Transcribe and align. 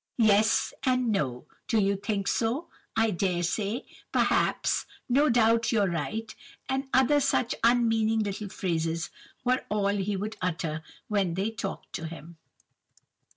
'Yes' 0.17 0.73
and 0.83 1.11
'No;' 1.11 1.45
'Do 1.67 1.77
you 1.79 1.95
think 1.95 2.27
so?' 2.27 2.69
'I 2.95 3.11
dare 3.11 3.43
say;' 3.43 3.85
'Perhaps;' 4.11 4.87
'No 5.07 5.29
doubt 5.29 5.71
you're 5.71 5.91
right;' 5.91 6.33
and 6.67 6.87
other 6.91 7.19
such 7.19 7.53
unmeaning 7.63 8.21
little 8.21 8.49
phrases 8.49 9.11
were 9.45 9.63
all 9.69 9.89
he 9.89 10.15
would 10.17 10.37
utter 10.41 10.81
when 11.07 11.35
they 11.35 11.51
talked 11.51 11.93
to 11.93 12.07
him. 12.07 12.37